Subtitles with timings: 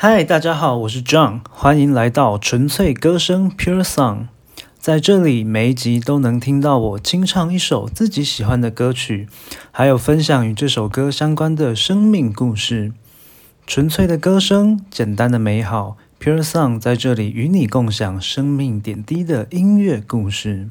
[0.00, 4.26] 嗨，大家好，我是 John，欢迎来到纯粹歌声 Pure Song。
[4.78, 9.28] 在这里，每一集都能听到我清唱一首自己喜欢的歌曲，
[9.72, 12.92] 还有分享与这首歌相关的生命故事。
[13.66, 20.68] 纯粹的歌声，简单的美好，Pure Song 在这里与你共享生命点滴的音乐故事。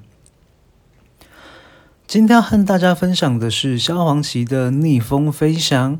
[2.07, 5.98] 今天要和大家分享的是萧煌奇的《逆风飞翔》。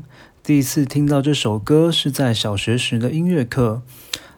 [0.48, 3.82] 第一次听到这首歌是在小学时的音乐课。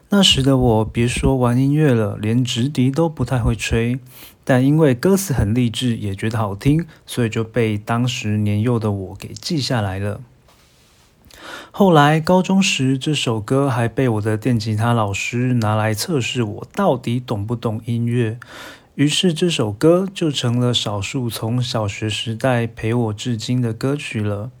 [0.09, 3.97] 那时的我，别说玩音乐了，连直笛都不太会吹。
[4.43, 10.19] 但因为歌词很励志，也觉得好听，所以就被当时年幼的我给记下来了。
[11.71, 18.37] 后来高中时，这首歌还被我的电吉他老师拿来测试我到底懂不懂音乐。
[18.95, 24.51] 于是这首歌就成了少数从小学时代陪我至今的歌曲了。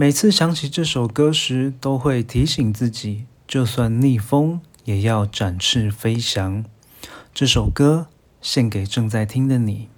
[0.00, 6.64] 每次想起这首歌时，都会提醒自己，就算逆风，也要展翅飞翔。
[7.34, 8.06] 这首歌
[8.40, 9.90] 献给正在听的你。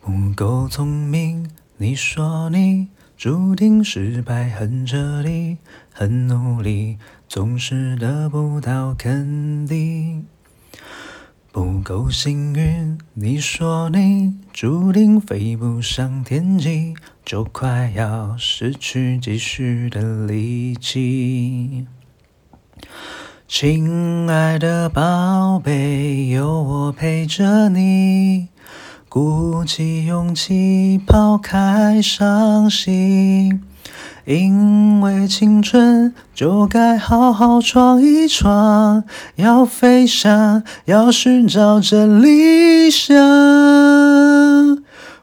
[0.00, 5.58] 不够聪明，你说你注定失败，很彻底，
[5.92, 10.26] 很努力，总是得不到肯定。
[11.52, 16.94] 不够幸运，你说你注定飞不上天际，
[17.26, 21.86] 就快要失去继续的力气。
[23.46, 28.48] 亲爱的宝贝，有我陪着你，
[29.10, 33.62] 鼓起勇气抛开伤心。
[34.24, 39.02] 因为青春就该好好闯一闯，
[39.34, 43.16] 要飞翔，要寻找真理想，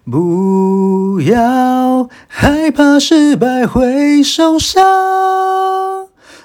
[0.09, 5.59] 不要害怕失败会受伤。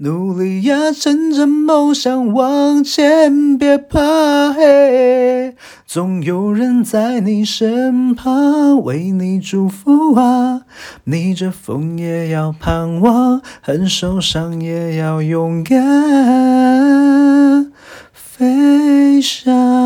[0.00, 10.62] 努力呀，趁着梦想往前，别怕黑，总有人在你身旁为你祝福啊！
[11.02, 15.76] 逆着风也要盼望，很受伤也要勇敢
[18.12, 19.77] 飞翔。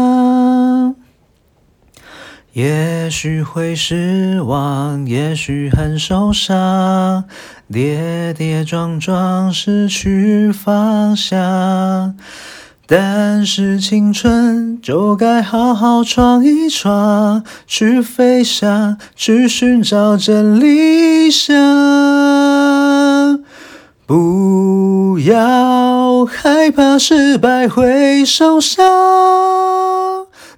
[2.53, 7.25] 也许会失望，也许很受伤，
[7.73, 12.15] 跌跌撞撞失去方向。
[12.87, 21.57] 但是青春就该好好闯一闯，去飞翔，去寻找真理想。
[24.05, 29.62] 不要害怕失败会受伤。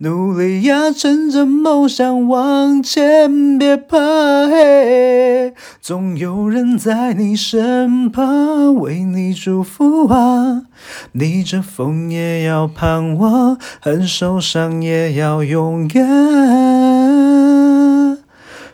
[0.00, 3.98] 努力呀，趁着梦想往前，别怕
[4.46, 10.62] 黑，总有人在你身旁为你祝福啊！
[11.10, 16.04] 逆着风也要盼望，很受伤也要勇敢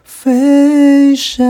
[0.04, 1.42] 飞翔。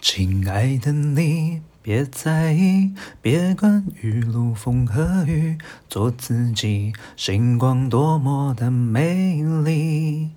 [0.00, 1.60] 亲爱的你。
[1.82, 10.30] 别在意，别管雨露风和雨，做自己，星光多么的美丽。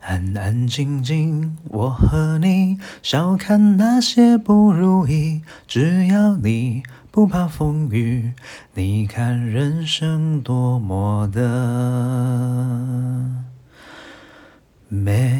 [0.00, 5.42] 安安静静，我和你，笑看那些不如意。
[5.68, 6.82] 只要你
[7.12, 8.32] 不怕风雨，
[8.74, 11.40] 你看人生多么的
[14.88, 15.39] 美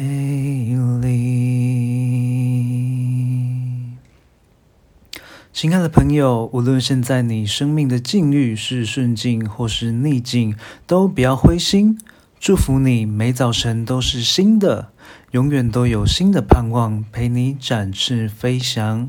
[5.61, 10.55] 亲爱的朋友，无论现在你生命的境遇是顺境或是逆境，
[10.87, 11.99] 都不要灰心。
[12.39, 14.91] 祝福你每早晨都是新的，
[15.29, 19.07] 永远都有新的盼望陪你展翅飞翔。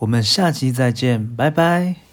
[0.00, 2.03] 我们下期再见，拜拜。